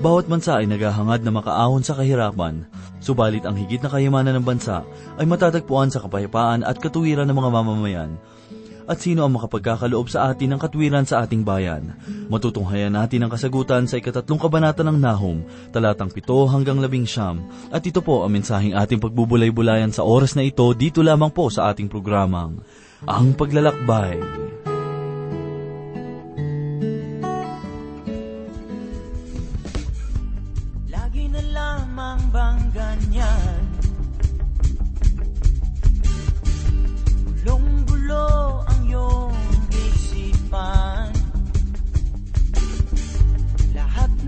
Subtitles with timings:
[0.00, 2.64] Bawat bansa ay naghahangad na makaahon sa kahirapan,
[3.04, 4.80] subalit ang higit na kayamanan ng bansa
[5.20, 8.10] ay matatagpuan sa kapayapaan at katuwiran ng mga mamamayan.
[8.88, 11.94] At sino ang makapagkakaloob sa atin ng katwiran sa ating bayan?
[12.32, 17.44] Matutunghayan natin ang kasagutan sa ikatatlong kabanata ng Nahum, talatang pito hanggang labing siyam.
[17.68, 21.70] At ito po ang mensaheng ating pagbubulay-bulayan sa oras na ito dito lamang po sa
[21.70, 22.58] ating programang,
[23.04, 24.18] Ang Paglalakbay.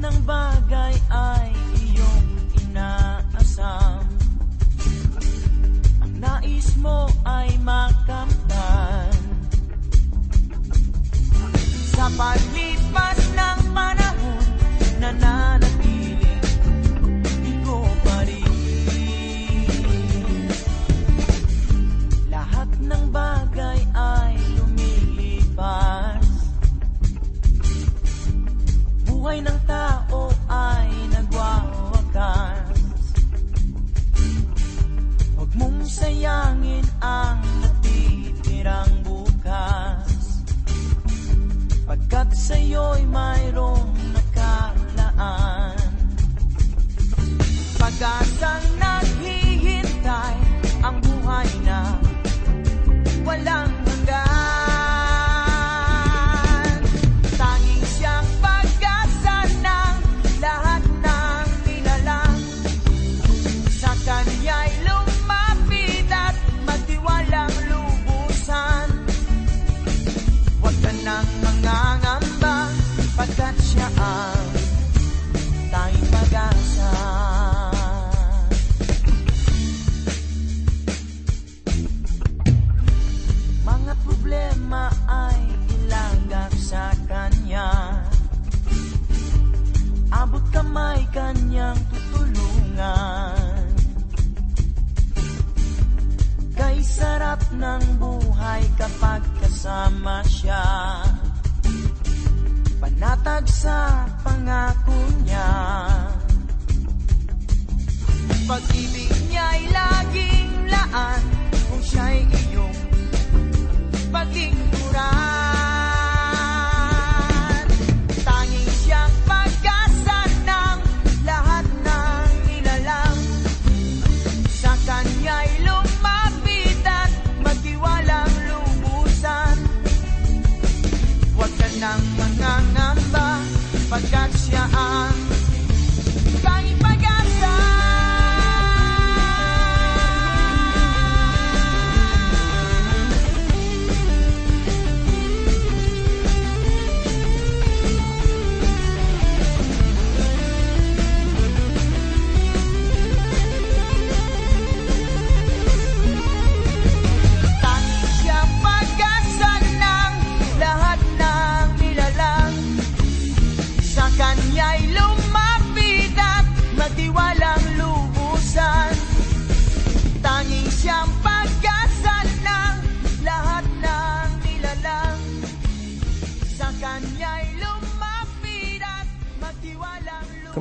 [0.02, 1.51] Ng bagay ay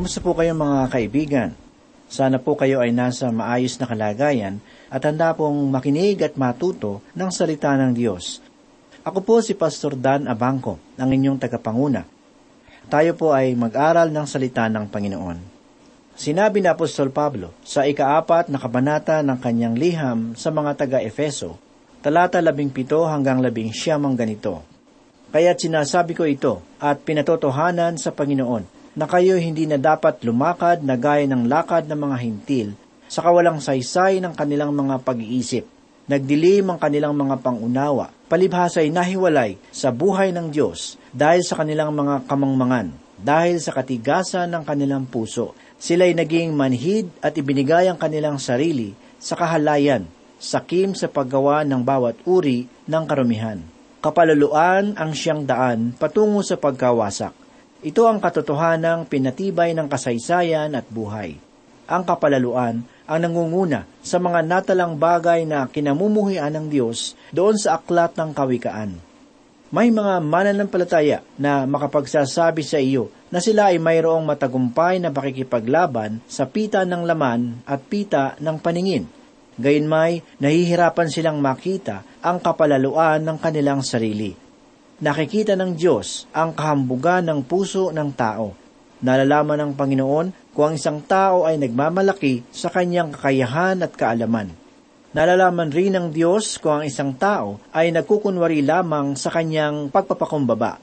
[0.02, 1.50] Kamusta po kayo mga kaibigan?
[2.10, 4.58] Sana po kayo ay nasa maayos na kalagayan
[4.90, 8.42] at handa pong makinig at matuto ng salita ng Diyos.
[9.06, 12.02] Ako po si Pastor Dan Abangco, ang inyong tagapanguna.
[12.90, 15.38] Tayo po ay mag-aral ng salita ng Panginoon.
[16.18, 21.62] Sinabi ni Apostol Pablo sa ikaapat na kabanata ng kanyang liham sa mga taga-Efeso,
[22.02, 24.66] talata labing pito hanggang labing siyam ang ganito.
[25.30, 30.99] Kaya't sinasabi ko ito at pinatotohanan sa Panginoon na kayo hindi na dapat lumakad na
[30.99, 32.67] gaya ng lakad ng mga hintil
[33.08, 35.67] sa kawalang saysay ng kanilang mga pag-iisip.
[36.11, 42.28] Nagdilim ang kanilang mga pangunawa, palibhasay nahiwalay sa buhay ng Diyos dahil sa kanilang mga
[42.28, 45.55] kamangmangan, dahil sa katigasan ng kanilang puso.
[45.79, 48.91] Sila'y naging manhid at ibinigay ang kanilang sarili
[49.23, 50.03] sa kahalayan,
[50.35, 53.64] sakim sa paggawa ng bawat uri ng karumihan.
[54.02, 57.41] Kapaluluan ang siyang daan patungo sa pagkawasak.
[57.82, 61.34] Ito ang katotohanang pinatibay ng kasaysayan at buhay.
[61.90, 68.14] Ang kapalaluan ang nangunguna sa mga natalang bagay na kinamumuhian ng Diyos doon sa aklat
[68.22, 69.02] ng kawikaan.
[69.74, 76.46] May mga mananampalataya na makapagsasabi sa iyo na sila ay mayroong matagumpay na pakikipaglaban sa
[76.46, 79.10] pita ng laman at pita ng paningin.
[79.58, 84.51] Gayunmay, nahihirapan silang makita ang kapalaluan ng kanilang sarili.
[85.02, 88.53] Nakikita ng Diyos ang kahambugan ng puso ng tao.
[89.02, 94.53] Nalalaman ng Panginoon kung ang isang tao ay nagmamalaki sa kanyang kakayahan at kaalaman.
[95.18, 100.78] Nalalaman rin ng Diyos kung ang isang tao ay nagkukunwari lamang sa kanyang pagpapakumbaba.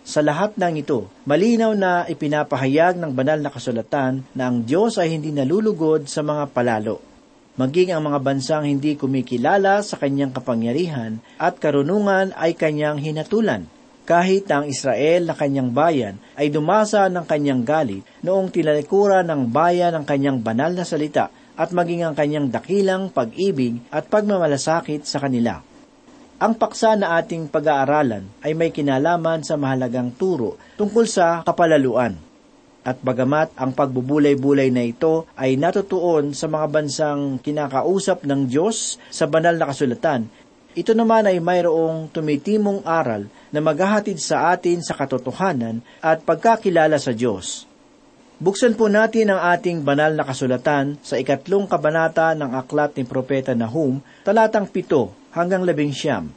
[0.00, 5.12] Sa lahat ng ito, malinaw na ipinapahayag ng banal na kasulatan na ang Diyos ay
[5.12, 7.07] hindi nalulugod sa mga palalo.
[7.58, 13.66] Maging ang mga bansang hindi kumikilala sa kanyang kapangyarihan at karunungan ay kanyang hinatulan.
[14.06, 19.90] Kahit ang Israel na kanyang bayan ay dumasa ng kanyang galit noong tinalikuran ng bayan
[19.98, 25.58] ng kanyang banal na salita at maging ang kanyang dakilang pag-ibig at pagmamalasakit sa kanila.
[26.38, 32.27] Ang paksa na ating pag-aaralan ay may kinalaman sa mahalagang turo tungkol sa kapalaluan.
[32.88, 39.28] At bagamat ang pagbubulay-bulay na ito ay natutuon sa mga bansang kinakausap ng Diyos sa
[39.28, 40.24] banal na kasulatan,
[40.72, 47.12] ito naman ay mayroong tumitimong aral na maghahatid sa atin sa katotohanan at pagkakilala sa
[47.12, 47.68] Diyos.
[48.40, 53.52] Buksan po natin ang ating banal na kasulatan sa ikatlong kabanata ng aklat ni Propeta
[53.52, 56.32] Nahum, talatang pito hanggang labing siyam.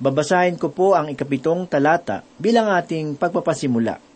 [0.00, 4.09] Babasahin ko po ang ikapitong talata bilang ating pagpapasimula.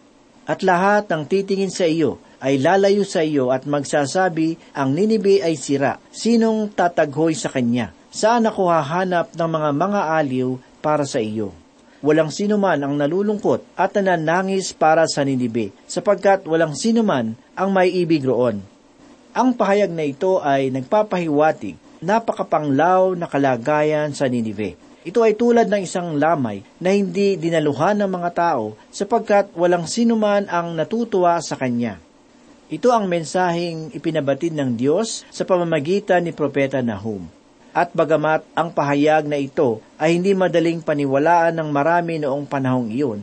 [0.44, 5.56] At lahat ng titingin sa iyo ay lalayo sa iyo at magsasabi, ang Ninibe ay
[5.56, 5.96] sira.
[6.12, 7.96] Sinong tataghoy sa kanya?
[8.12, 10.48] Saan ako hahanap ng mga mga aliw
[10.84, 11.56] para sa iyo?
[12.04, 17.72] walang sino man ang nalulungkot at nananangis para sa Ninibe, sapagkat walang sino man ang
[17.72, 18.60] may ibig roon.
[19.32, 24.76] Ang pahayag na ito ay nagpapahiwatig, napakapanglaw na kalagayan sa Ninive.
[25.04, 30.16] Ito ay tulad ng isang lamay na hindi dinaluhan ng mga tao sapagkat walang sino
[30.16, 32.00] man ang natutuwa sa kanya.
[32.72, 37.28] Ito ang mensaheng ipinabatid ng Diyos sa pamamagitan ni Propeta Nahum.
[37.76, 43.20] At bagamat ang pahayag na ito ay hindi madaling paniwalaan ng marami noong panahong iyon,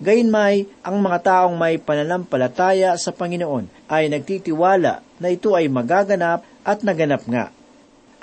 [0.00, 6.80] gayunmay ang mga taong may pananampalataya sa Panginoon ay nagtitiwala na ito ay magaganap at
[6.80, 7.52] naganap nga.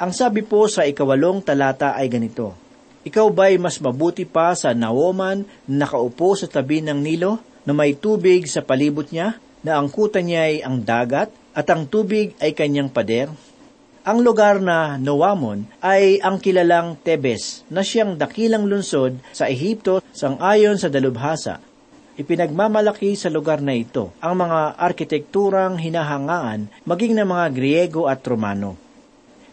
[0.02, 2.65] Ang sabi po sa ikawalong talata ay ganito,
[3.06, 7.94] Ikaw ba'y mas mabuti pa sa Naoman na nakaupo sa tabi ng Nilo na may
[7.94, 12.54] tubig sa palibot niya, na ang kuta niya ay ang dagat at ang tubig ay
[12.54, 13.30] kanyang pader?
[14.06, 20.78] Ang lugar na Noamon ay ang kilalang Tebes na siyang dakilang lungsod sa Ehipto sang-ayon
[20.78, 21.58] sa dalubhasa.
[22.14, 28.78] Ipinagmamalaki sa lugar na ito ang mga arkitekturang hinahangaan maging ng mga Griego at Romano.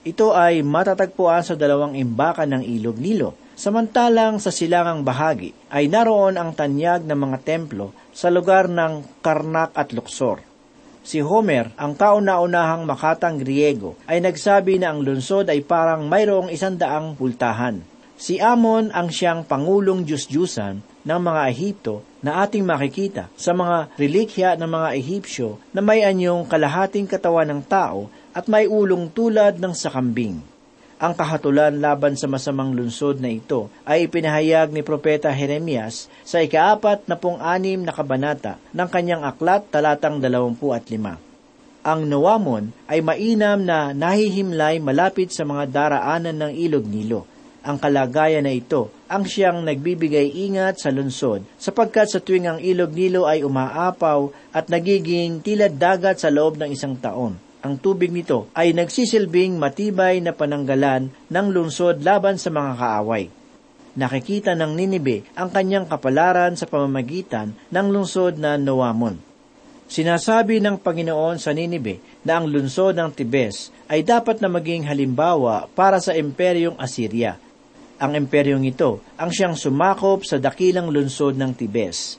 [0.05, 3.42] Ito ay matatagpuan sa dalawang imbakan ng ilog Nilo.
[3.53, 9.77] Samantalang sa silangang bahagi ay naroon ang tanyag ng mga templo sa lugar ng Karnak
[9.77, 10.41] at Luxor.
[11.03, 17.19] Si Homer, ang kauna-unahang makatang Griego, ay nagsabi na ang lungsod ay parang mayroong isandaang
[17.19, 17.83] pultahan.
[18.15, 24.55] Si Amon ang siyang pangulong Diyos-Diyusan ng mga Ehipto na ating makikita sa mga relikya
[24.55, 29.75] ng mga Ehipsyo na may anyong kalahating katawan ng tao at may ulong tulad ng
[29.75, 30.52] sakambing.
[31.03, 37.11] Ang kahatulan laban sa masamang lungsod na ito ay ipinahayag ni Propeta Jeremias sa ikaapat
[37.11, 41.19] na pong anim na kabanata ng kanyang aklat talatang dalawampu at lima.
[41.83, 47.27] Ang Nawamon ay mainam na nahihimlay malapit sa mga daraanan ng ilog Nilo.
[47.67, 52.95] Ang kalagayan na ito ang siyang nagbibigay ingat sa lungsod sapagkat sa tuwing ang ilog
[52.95, 58.51] Nilo ay umaapaw at nagiging tilad dagat sa loob ng isang taon ang tubig nito
[58.59, 63.31] ay nagsisilbing matibay na pananggalan ng lungsod laban sa mga kaaway.
[63.95, 69.15] Nakikita ng Ninibe ang kanyang kapalaran sa pamamagitan ng lungsod na Noamon.
[69.87, 75.69] Sinasabi ng Panginoon sa Ninibe na ang lungsod ng Tibes ay dapat na maging halimbawa
[75.71, 77.39] para sa imperyong Assyria.
[78.03, 82.19] Ang imperyong ito ang siyang sumakop sa dakilang lungsod ng Tibes.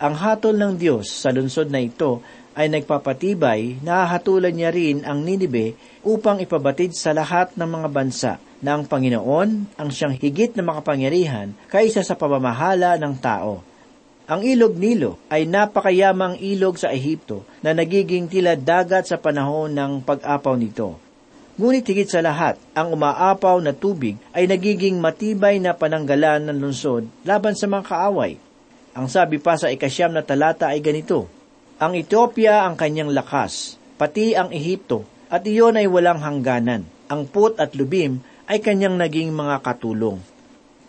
[0.00, 2.24] Ang hatol ng Diyos sa lungsod na ito
[2.54, 5.74] ay nagpapatibay na hatulan niya rin ang Ninibe
[6.06, 8.32] upang ipabatid sa lahat ng mga bansa
[8.62, 13.60] na ang Panginoon ang siyang higit na makapangyarihan kaysa sa pamamahala ng tao.
[14.24, 20.00] Ang ilog Nilo ay napakayamang ilog sa Ehipto na nagiging tila dagat sa panahon ng
[20.00, 20.96] pag-apaw nito.
[21.60, 27.04] Ngunit higit sa lahat, ang umaapaw na tubig ay nagiging matibay na pananggalan ng lungsod
[27.22, 28.40] laban sa mga kaaway.
[28.96, 31.28] Ang sabi pa sa ikasyam na talata ay ganito,
[31.84, 36.88] ang Ethiopia ang kanyang lakas, pati ang Ehipto, at iyon ay walang hangganan.
[37.12, 40.16] Ang put at lubim ay kanyang naging mga katulong.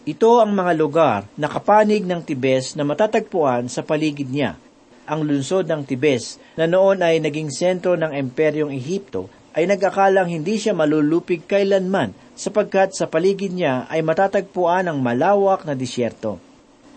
[0.07, 4.55] Ito ang mga lugar na kapanig ng Tibes na matatagpuan sa paligid niya.
[5.03, 10.55] Ang lungsod ng Tibes na noon ay naging sentro ng Imperyong Ehipto ay nagakalang hindi
[10.55, 16.39] siya malulupig kailanman sapagkat sa paligid niya ay matatagpuan ang malawak na disyerto.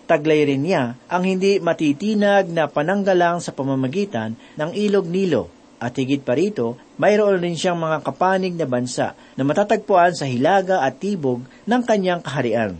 [0.09, 6.25] Taglay rin niya ang hindi matitinag na pananggalang sa pamamagitan ng ilog Nilo at higit
[6.25, 11.45] pa rito, mayroon rin siyang mga kapanig na bansa na matatagpuan sa hilaga at tibog
[11.69, 12.75] ng kanyang kaharian.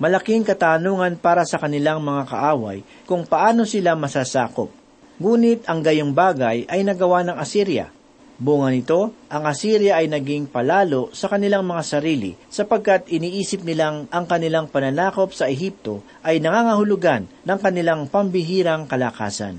[0.00, 4.72] Malaking katanungan para sa kanilang mga kaaway kung paano sila masasakop.
[5.20, 7.92] Ngunit ang gayong bagay ay nagawa ng Assyria.
[8.38, 14.30] Bunga nito, ang Assyria ay naging palalo sa kanilang mga sarili sapagkat iniisip nilang ang
[14.30, 19.58] kanilang pananakop sa Ehipto ay nangangahulugan ng kanilang pambihirang kalakasan.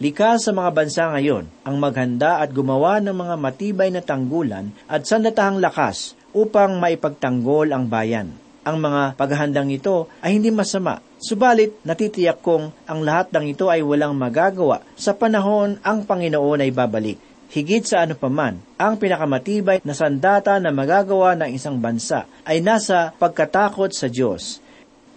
[0.00, 5.04] Likas sa mga bansa ngayon ang maghanda at gumawa ng mga matibay na tanggulan at
[5.04, 8.32] sandatahang lakas upang maipagtanggol ang bayan.
[8.64, 13.84] Ang mga paghahandang ito ay hindi masama, subalit natitiyak kong ang lahat ng ito ay
[13.84, 17.29] walang magagawa sa panahon ang Panginoon ay babalik.
[17.50, 23.10] Higit sa ano paman, ang pinakamatibay na sandata na magagawa ng isang bansa ay nasa
[23.18, 24.62] pagkatakot sa Diyos.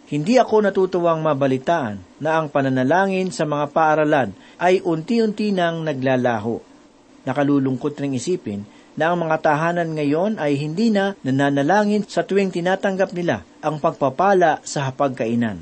[0.09, 6.57] Hindi ako natutuwang mabalitaan na ang pananalangin sa mga paaralan ay unti-unti nang naglalaho.
[7.21, 8.65] Nakalulungkot ring isipin
[8.97, 14.57] na ang mga tahanan ngayon ay hindi na nananalangin sa tuwing tinatanggap nila ang pagpapala
[14.65, 15.61] sa hapagkainan.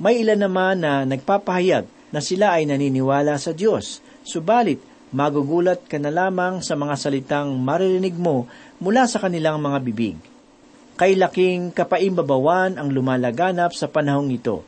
[0.00, 1.84] May ilan naman na nagpapahayag
[2.16, 8.16] na sila ay naniniwala sa Diyos, subalit magugulat ka na lamang sa mga salitang maririnig
[8.16, 8.48] mo
[8.80, 10.16] mula sa kanilang mga bibig
[10.96, 14.60] kay laking kapaimbabawan ang lumalaganap sa panahong ito.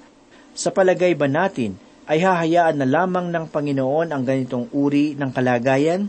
[0.57, 1.77] Sa palagay ba natin
[2.09, 6.09] ay hahayaan na lamang ng Panginoon ang ganitong uri ng kalagayan?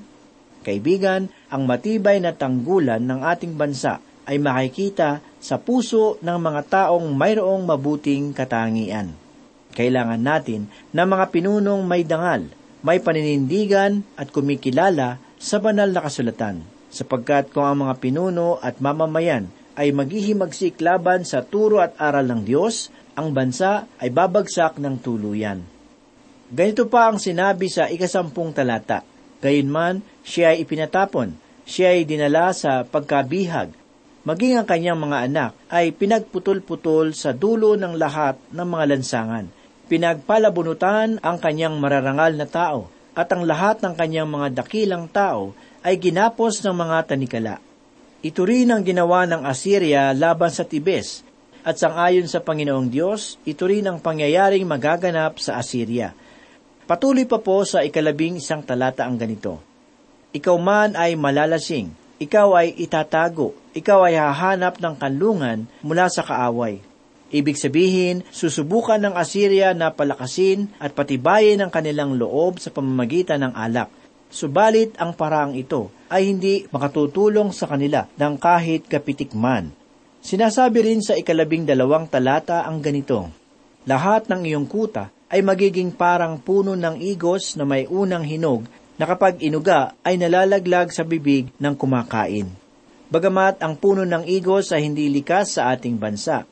[0.65, 7.06] Kaibigan, ang matibay na tanggulan ng ating bansa ay makikita sa puso ng mga taong
[7.13, 9.13] mayroong mabuting katangian.
[9.77, 12.50] Kailangan natin na mga pinunong may dangal,
[12.86, 16.62] may paninindigan at kumikilala sa banal na kasulatan,
[16.94, 22.46] sapagkat kung ang mga pinuno at mamamayan ay maghihimagsik laban sa turo at aral ng
[22.46, 25.65] Diyos, ang bansa ay babagsak ng tuluyan.
[26.46, 29.01] Ganito pa ang sinabi sa ikasampung talata.
[29.42, 31.34] Gayunman, siya ay ipinatapon,
[31.65, 33.74] siya ay dinala sa pagkabihag,
[34.30, 39.46] maging ang kanyang mga anak ay pinagputol-putol sa dulo ng lahat ng mga lansangan.
[39.86, 45.54] Pinagpalabunutan ang kanyang mararangal na tao, at ang lahat ng kanyang mga dakilang tao
[45.86, 47.62] ay ginapos ng mga tanikala.
[48.25, 51.22] Ito rin ang ginawa ng Assyria laban sa Tibes,
[51.62, 56.18] at sangayon sa Panginoong Diyos, ito rin ang pangyayaring magaganap sa Assyria.
[56.89, 59.62] Patuloy pa po sa ikalabing isang talata ang ganito.
[60.34, 66.82] Ikaw man ay malalasing, ikaw ay itatago, ikaw ay hahanap ng kanlungan mula sa kaaway.
[67.34, 73.53] Ibig sabihin, susubukan ng Assyria na palakasin at patibayin ang kanilang loob sa pamamagitan ng
[73.58, 73.89] alak–
[74.36, 79.72] Subalit ang paraang ito ay hindi makatutulong sa kanila ng kahit kapitik man.
[80.20, 83.32] Sinasabi rin sa ikalabing dalawang talata ang ganito,
[83.88, 88.67] Lahat ng iyong kuta ay magiging parang puno ng igos na may unang hinog
[89.00, 92.51] na kapag inuga ay nalalaglag sa bibig ng kumakain.
[93.08, 96.44] Bagamat ang puno ng igos ay hindi likas sa ating bansa,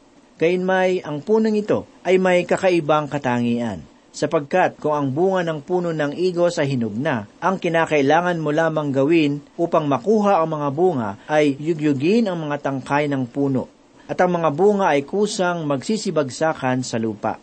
[0.42, 6.14] gayunmay ang punong ito ay may kakaibang katangian sapagkat kung ang bunga ng puno ng
[6.14, 11.58] igos ay hinog na, ang kinakailangan mo lamang gawin upang makuha ang mga bunga ay
[11.58, 13.66] yugyugin ang mga tangkay ng puno,
[14.06, 17.42] at ang mga bunga ay kusang magsisibagsakan sa lupa.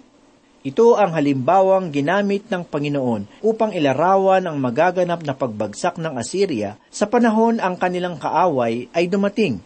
[0.61, 7.09] Ito ang halimbawang ginamit ng Panginoon upang ilarawan ang magaganap na pagbagsak ng Assyria sa
[7.09, 9.65] panahon ang kanilang kaaway ay dumating.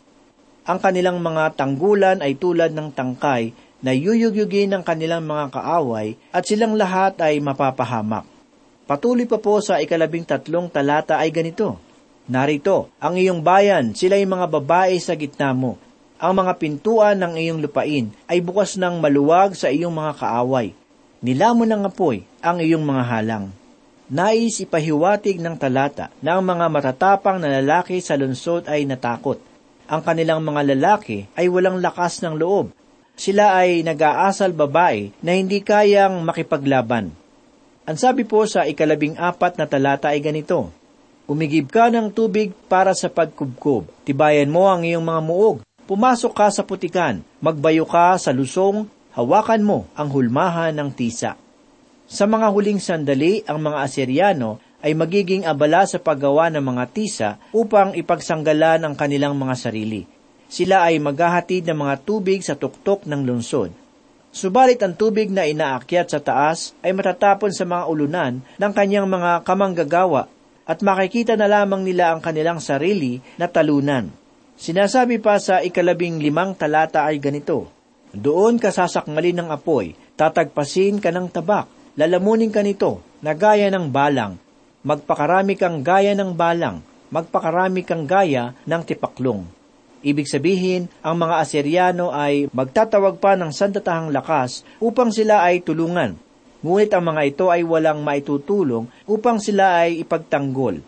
[0.64, 3.52] Ang kanilang mga tanggulan ay tulad ng tangkay
[3.85, 8.25] na yuyugyugin ng kanilang mga kaaway at silang lahat ay mapapahamak.
[8.88, 11.76] Patuloy pa po sa ikalabing tatlong talata ay ganito,
[12.25, 15.76] Narito, ang iyong bayan, sila'y mga babae sa gitna mo.
[16.16, 20.73] Ang mga pintuan ng iyong lupain ay bukas ng maluwag sa iyong mga kaaway.
[21.21, 23.52] Nilamon ng apoy ang iyong mga halang.
[24.09, 29.37] Nais ipahiwatig ng talata na ang mga matatapang na lalaki sa lungsod ay natakot.
[29.85, 32.73] Ang kanilang mga lalaki ay walang lakas ng loob.
[33.14, 37.12] Sila ay nag-aasal babae na hindi kayang makipaglaban.
[37.85, 40.73] Ang sabi po sa ikalabing apat na talata ay ganito,
[41.25, 45.57] Umigib ka ng tubig para sa pagkubkob, tibayan mo ang iyong mga muog,
[45.88, 48.85] pumasok ka sa putikan, magbayo ka sa lusong,
[49.17, 51.37] hawakan mo ang hulmahan ng tisa.
[52.05, 57.31] Sa mga huling sandali, ang mga Aseryano ay magiging abala sa paggawa ng mga tisa
[57.57, 60.05] upang ipagsanggalan ang kanilang mga sarili.
[60.45, 63.73] sila ay maghahatid ng mga tubig sa tuktok ng lungsod.
[64.31, 69.43] Subalit ang tubig na inaakyat sa taas ay matatapon sa mga ulunan ng kanyang mga
[69.43, 70.29] kamanggagawa
[70.69, 74.12] at makikita na lamang nila ang kanilang sarili na talunan.
[74.55, 77.73] Sinasabi pa sa ikalabing limang talata ay ganito,
[78.14, 81.67] Doon ka sasakmalin ng apoy, tatagpasin ka ng tabak,
[81.99, 84.38] lalamunin ka nito, na gaya ng balang,
[84.85, 89.49] magpakarami kang gaya ng balang, magpakarami kang gaya ng tipaklong.
[90.05, 96.12] Ibig sabihin, ang mga Aseryano ay magtatawag pa ng sandatahang lakas upang sila ay tulungan.
[96.61, 100.85] Ngunit ang mga ito ay walang maitutulong upang sila ay ipagtanggol.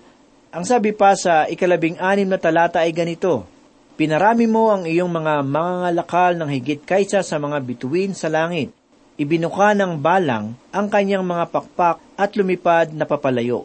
[0.52, 3.48] Ang sabi pa sa ikalabing anim na talata ay ganito,
[3.96, 8.68] Pinarami mo ang iyong mga mangangalakal ng higit kaysa sa mga bituin sa langit.
[9.16, 13.64] Ibinuka ng balang ang kanyang mga pakpak at lumipad na papalayo.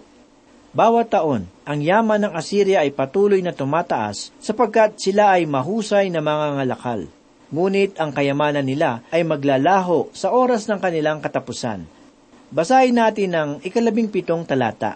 [0.71, 6.23] Bawat taon, ang yaman ng Assyria ay patuloy na tumataas sapagkat sila ay mahusay na
[6.23, 7.11] mga ngalakal.
[7.51, 11.83] Ngunit ang kayamanan nila ay maglalaho sa oras ng kanilang katapusan.
[12.55, 14.95] Basahin natin ang ikalabing pitong talata.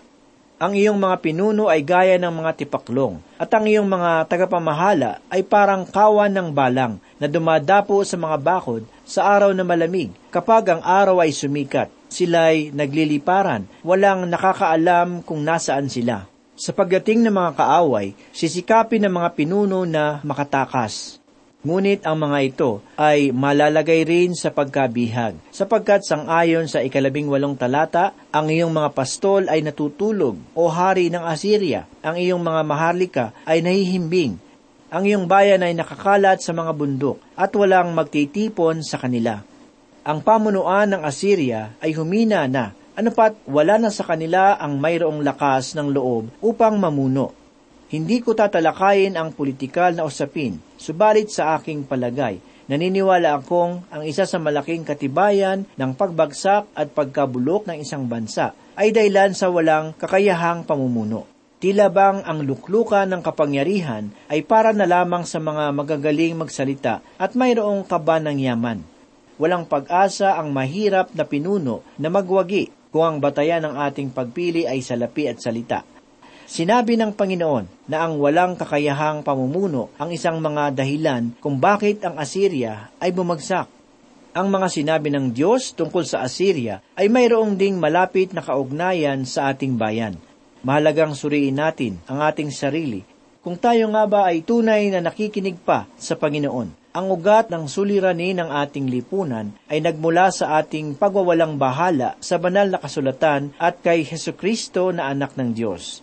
[0.56, 5.44] Ang iyong mga pinuno ay gaya ng mga tipaklong, at ang iyong mga tagapamahala ay
[5.44, 10.80] parang kawan ng balang na dumadapo sa mga bakod sa araw na malamig kapag ang
[10.80, 11.92] araw ay sumikat.
[12.08, 16.30] Sila'y nagliliparan, walang nakakaalam kung nasaan sila.
[16.56, 21.20] Sa pagdating ng mga kaaway, sisikapin ng mga pinuno na makatakas.
[21.66, 28.14] Ngunit ang mga ito ay malalagay rin sa pagkabihag, sapagkat sangayon sa ikalabing walong talata,
[28.30, 33.66] ang iyong mga pastol ay natutulog, o hari ng Assyria, ang iyong mga maharlika ay
[33.66, 34.38] nahihimbing,
[34.94, 39.42] ang iyong bayan ay nakakalat sa mga bundok, at walang magtitipon sa kanila.
[40.06, 45.74] Ang pamunuan ng Assyria ay humina na, anupat wala na sa kanila ang mayroong lakas
[45.74, 47.34] ng loob upang mamuno.
[47.90, 52.38] Hindi ko tatalakayin ang politikal na usapin, subalit sa aking palagay,
[52.70, 58.94] naniniwala akong ang isa sa malaking katibayan ng pagbagsak at pagkabulok ng isang bansa ay
[58.94, 61.26] dahilan sa walang kakayahang pamumuno.
[61.58, 67.34] Tila bang ang luklukan ng kapangyarihan ay para na lamang sa mga magagaling magsalita at
[67.34, 68.94] mayroong kaba ng yaman.
[69.36, 74.80] Walang pag-asa ang mahirap na pinuno na magwagi kung ang batayan ng ating pagpili ay
[74.80, 75.84] salapi at salita.
[76.46, 82.16] Sinabi ng Panginoon na ang walang kakayahang pamumuno ang isang mga dahilan kung bakit ang
[82.16, 83.68] Assyria ay bumagsak.
[84.36, 89.52] Ang mga sinabi ng Diyos tungkol sa Assyria ay mayroong ding malapit na kaugnayan sa
[89.52, 90.16] ating bayan.
[90.64, 93.04] Mahalagang suriin natin ang ating sarili
[93.44, 96.85] kung tayo nga ba ay tunay na nakikinig pa sa Panginoon.
[96.96, 102.72] Ang ugat ng suliranin ng ating lipunan ay nagmula sa ating pagwawalang bahala sa banal
[102.72, 106.00] na kasulatan at kay Heso Kristo na anak ng Diyos.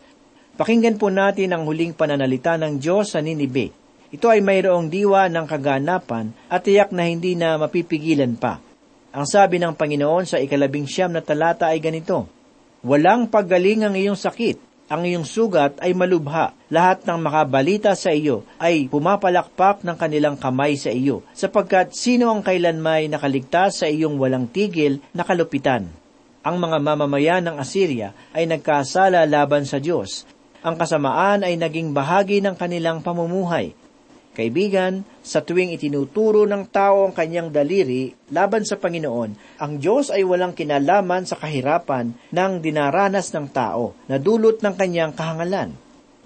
[0.60, 3.72] Pakinggan po natin ang huling pananalita ng Diyos sa Ninibe.
[4.12, 8.60] Ito ay mayroong diwa ng kaganapan at tiyak na hindi na mapipigilan pa.
[9.16, 12.28] Ang sabi ng Panginoon sa ikalabing siyam na talata ay ganito,
[12.84, 14.60] Walang paggaling ang iyong sakit,
[14.92, 16.52] ang iyong sugat ay malubha.
[16.68, 22.44] Lahat ng makabalita sa iyo ay pumapalakpak ng kanilang kamay sa iyo, sapagkat sino ang
[22.44, 25.88] kailanmay nakaligtas sa iyong walang tigil na kalupitan?
[26.44, 30.28] Ang mga mamamayan ng Assyria ay nagkasala laban sa Diyos
[30.62, 33.74] ang kasamaan ay naging bahagi ng kanilang pamumuhay.
[34.32, 40.24] Kaibigan, sa tuwing itinuturo ng tao ang kanyang daliri laban sa Panginoon, ang Diyos ay
[40.24, 45.76] walang kinalaman sa kahirapan ng dinaranas ng tao na dulot ng kanyang kahangalan.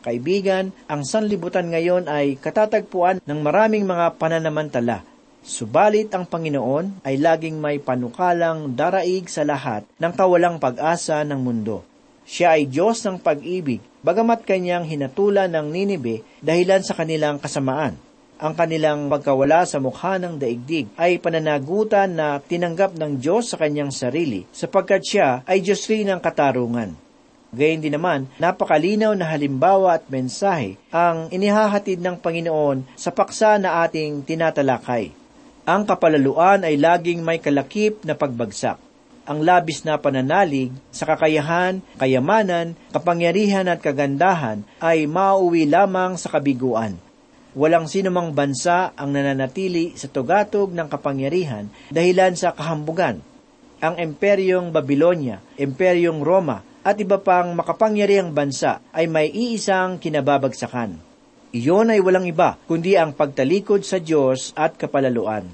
[0.07, 5.03] Kaibigan, ang sanlibutan ngayon ay katatagpuan ng maraming mga pananamantala.
[5.43, 11.83] Subalit ang Panginoon ay laging may panukalang daraig sa lahat ng kawalang pag-asa ng mundo.
[12.27, 17.95] Siya ay Diyos ng pag-ibig bagamat kanyang hinatulan ng Ninibe dahilan sa kanilang kasamaan.
[18.43, 23.95] Ang kanilang pagkawala sa mukha ng daigdig ay pananagutan na tinanggap ng Diyos sa kanyang
[23.95, 26.99] sarili sapagkat siya ay Diyos rin ng katarungan.
[27.55, 33.87] Gayun din naman, napakalinaw na halimbawa at mensahe ang inihahatid ng Panginoon sa paksa na
[33.87, 35.15] ating tinatalakay.
[35.63, 38.86] Ang kapalaluan ay laging may kalakip na pagbagsak
[39.27, 46.97] ang labis na pananalig sa kakayahan, kayamanan, kapangyarihan at kagandahan ay mauwi lamang sa kabiguan.
[47.59, 53.19] Walang sinumang bansa ang nananatili sa tugatog ng kapangyarihan dahilan sa kahambugan.
[53.83, 61.03] Ang Imperyong Babylonia, Imperyong Roma, at iba pang makapangyarihang bansa ay may iisang kinababagsakan.
[61.51, 65.49] Iyon ay walang iba kundi ang pagtalikod sa Diyos at kapalaluan.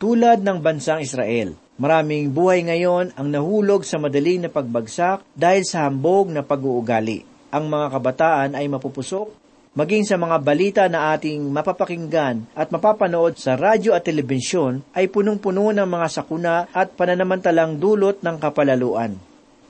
[0.00, 5.88] Tulad ng bansang Israel, Maraming buhay ngayon ang nahulog sa madaling na pagbagsak dahil sa
[5.88, 7.24] hambog na pag-uugali.
[7.48, 9.32] Ang mga kabataan ay mapupusok,
[9.72, 15.72] maging sa mga balita na ating mapapakinggan at mapapanood sa radyo at telebisyon ay punong-puno
[15.72, 19.16] ng mga sakuna at pananamantalang dulot ng kapalaluan.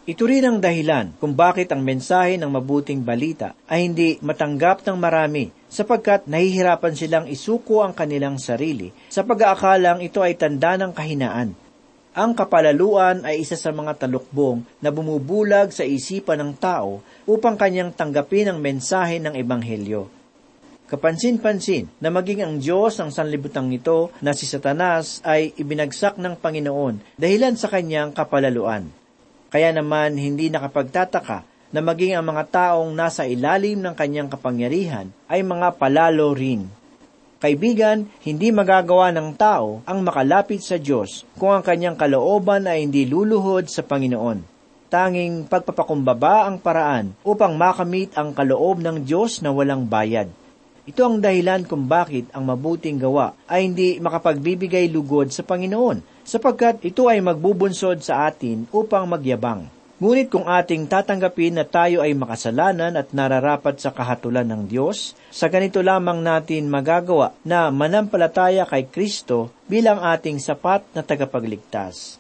[0.03, 4.99] Ito rin ang dahilan kung bakit ang mensahe ng mabuting balita ay hindi matanggap ng
[4.99, 11.70] marami sapagkat nahihirapan silang isuko ang kanilang sarili sa pag-aakalang ito ay tanda ng kahinaan.
[12.11, 17.95] Ang kapalaluan ay isa sa mga talukbong na bumubulag sa isipan ng tao upang kanyang
[17.95, 20.11] tanggapin ang mensahe ng Ebanghelyo.
[20.91, 27.15] Kapansin-pansin na maging ang Diyos ng sanlibutang ito na si Satanas ay ibinagsak ng Panginoon
[27.15, 28.91] dahilan sa kanyang kapalaluan.
[29.55, 35.47] Kaya naman hindi nakapagtataka na maging ang mga taong nasa ilalim ng kanyang kapangyarihan ay
[35.47, 36.67] mga palalo rin.
[37.41, 43.09] Kaibigan, hindi magagawa ng tao ang makalapit sa Diyos kung ang kanyang kalooban ay hindi
[43.09, 44.45] luluhod sa Panginoon.
[44.93, 50.29] Tanging pagpapakumbaba ang paraan upang makamit ang kaloob ng Diyos na walang bayad.
[50.85, 56.85] Ito ang dahilan kung bakit ang mabuting gawa ay hindi makapagbibigay lugod sa Panginoon, sapagkat
[56.85, 59.65] ito ay magbubunsod sa atin upang magyabang.
[60.01, 65.53] Ngunit kung ating tatanggapin na tayo ay makasalanan at nararapat sa kahatulan ng Diyos, sa
[65.53, 72.17] ganito lamang natin magagawa na manampalataya kay Kristo bilang ating sapat na tagapagligtas.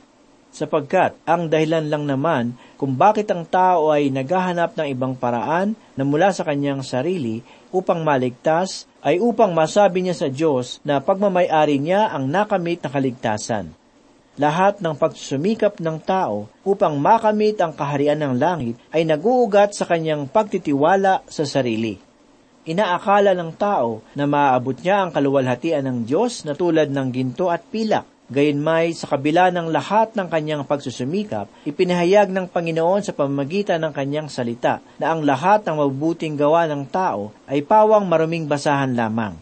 [0.52, 6.04] Sapagkat ang dahilan lang naman kung bakit ang tao ay naghahanap ng ibang paraan na
[6.04, 7.40] mula sa kanyang sarili
[7.72, 13.72] upang maligtas ay upang masabi niya sa Diyos na pagmamayari niya ang nakamit na kaligtasan
[14.40, 20.24] lahat ng pagsusumikap ng tao upang makamit ang kaharian ng langit ay naguugat sa kanyang
[20.24, 22.00] pagtitiwala sa sarili.
[22.64, 27.60] Inaakala ng tao na maaabot niya ang kaluwalhatian ng Diyos na tulad ng ginto at
[27.68, 28.08] pilak.
[28.30, 34.30] Gayunmay, sa kabila ng lahat ng kanyang pagsusumikap, ipinahayag ng Panginoon sa pamamagitan ng kanyang
[34.30, 39.34] salita na ang lahat ng mabubuting gawa ng tao ay pawang maruming basahan lamang.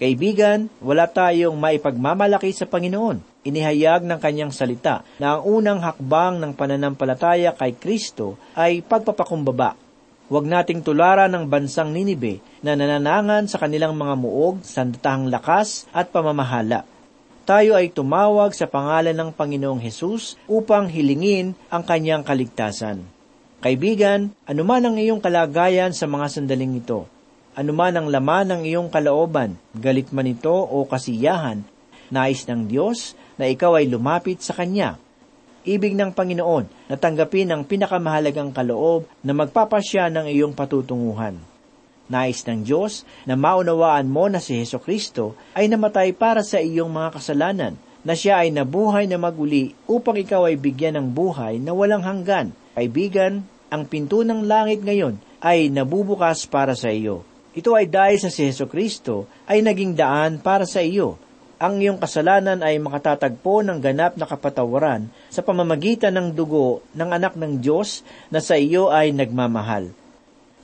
[0.00, 3.33] Kaibigan, wala tayong maipagmamalaki sa Panginoon.
[3.44, 9.76] Inihayag ng kanyang salita na ang unang hakbang ng pananampalataya kay Kristo ay pagpapakumbaba.
[10.32, 16.08] Huwag nating tularan ng bansang Ninibe na nananangan sa kanilang mga muog, sandatahang lakas at
[16.08, 16.88] pamamahala.
[17.44, 23.04] Tayo ay tumawag sa pangalan ng Panginoong Hesus upang hilingin ang kanyang kaligtasan.
[23.60, 27.04] Kaibigan, anuman ang iyong kalagayan sa mga sandaling ito,
[27.52, 31.60] anuman ang laman ng iyong kalooban, galit man ito o kasiyahan,
[32.08, 34.98] nais ng Diyos na ikaw ay lumapit sa Kanya.
[35.64, 41.40] Ibig ng Panginoon na tanggapin ang pinakamahalagang kaloob na magpapasya ng iyong patutunguhan.
[42.04, 46.92] Nais ng Diyos na maunawaan mo na si Heso Kristo ay namatay para sa iyong
[46.92, 51.72] mga kasalanan, na siya ay nabuhay na maguli upang ikaw ay bigyan ng buhay na
[51.72, 52.52] walang hanggan.
[52.76, 57.24] Kaibigan, ang pinto ng langit ngayon ay nabubukas para sa iyo.
[57.56, 61.16] Ito ay dahil sa si Heso Kristo ay naging daan para sa iyo.
[61.62, 67.38] Ang iyong kasalanan ay makatatagpo ng ganap na kapatawaran sa pamamagitan ng dugo ng anak
[67.38, 69.94] ng Diyos na sa iyo ay nagmamahal.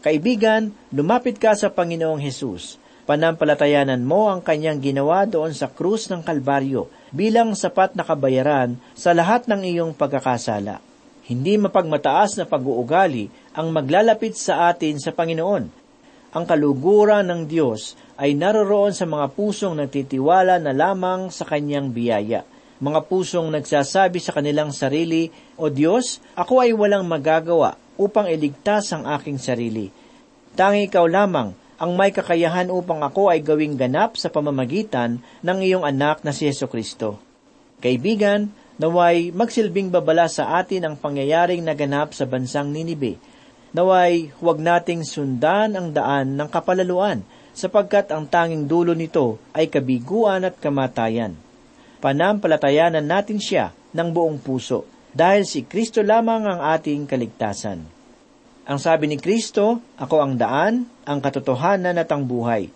[0.02, 2.80] Kaibigan, lumapit ka sa Panginoong Hesus.
[3.06, 9.14] Panampalatayanan mo ang kanyang ginawa doon sa krus ng Kalbaryo bilang sapat na kabayaran sa
[9.14, 10.78] lahat ng iyong pagkakasala.
[11.26, 15.79] Hindi mapagmataas na pag-uugali ang maglalapit sa atin sa Panginoon.
[16.30, 22.46] Ang kaluguran ng Diyos ay naroroon sa mga pusong nagtitiwala na lamang sa kanyang biyaya.
[22.78, 25.26] Mga pusong nagsasabi sa kanilang sarili,
[25.58, 29.90] O Diyos, ako ay walang magagawa upang iligtas ang aking sarili.
[30.54, 35.82] Tangi ikaw lamang ang may kakayahan upang ako ay gawing ganap sa pamamagitan ng iyong
[35.82, 37.16] anak na si Yeso Kristo.
[37.80, 43.16] Kaibigan, naway magsilbing babala sa atin ang pangyayaring naganap sa bansang Ninibe.
[43.70, 47.22] Naway huwag nating sundan ang daan ng kapalaluan
[47.54, 51.38] sapagkat ang tanging dulo nito ay kabiguan at kamatayan.
[52.02, 54.82] Panampalatayanan natin siya ng buong puso
[55.14, 57.86] dahil si Kristo lamang ang ating kaligtasan.
[58.66, 62.70] Ang sabi ni Kristo, Ako ang daan, ang katotohanan at ang buhay.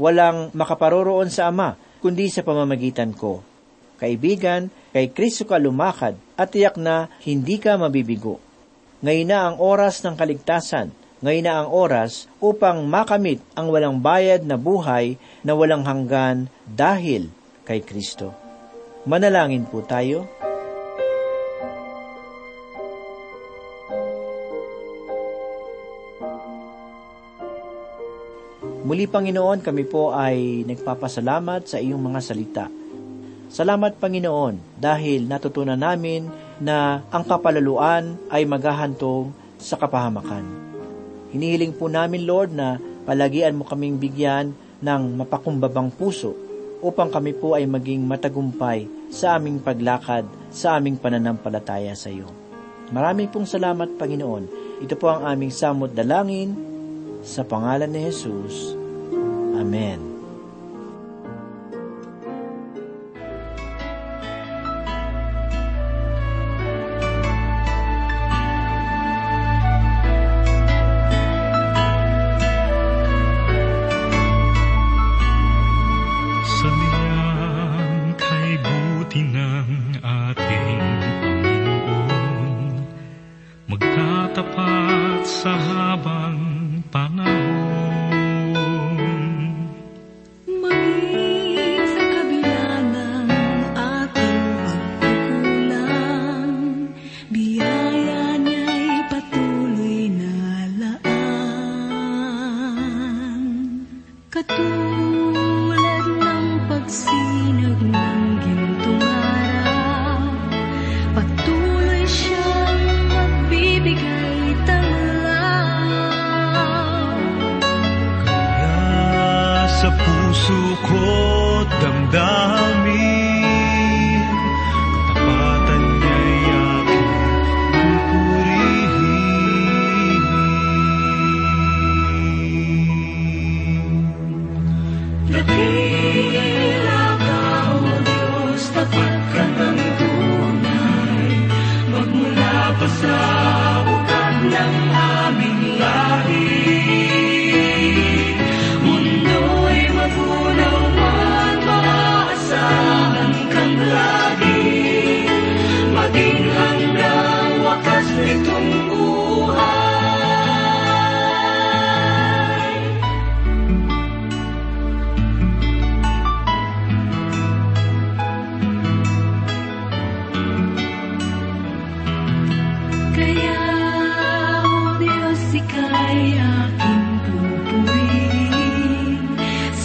[0.00, 3.44] Walang makaparoroon sa Ama, kundi sa pamamagitan ko.
[4.00, 8.47] Kaibigan, kay Kristo ka lumakad at tiyak na hindi ka mabibigo.
[8.98, 10.90] Ngayon na ang oras ng kaligtasan,
[11.22, 15.14] ngayon na ang oras upang makamit ang walang bayad na buhay
[15.46, 17.30] na walang hanggan dahil
[17.62, 18.34] kay Kristo.
[19.06, 20.26] Manalangin po tayo.
[28.82, 32.66] Muli Panginoon, kami po ay nagpapasalamat sa iyong mga salita.
[33.46, 40.46] Salamat Panginoon dahil natutunan namin na ang kapalaluan ay maghahantong sa kapahamakan.
[41.34, 46.34] Hinihiling po namin, Lord, na palagian mo kaming bigyan ng mapakumbabang puso
[46.78, 52.30] upang kami po ay maging matagumpay sa aming paglakad, sa aming pananampalataya sa iyo.
[52.88, 54.44] Maraming pong salamat, Panginoon.
[54.80, 56.54] Ito po ang aming samot dalangin
[57.20, 58.78] sa pangalan ni Jesus.
[59.58, 60.17] Amen.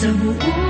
[0.06, 0.63] 如果我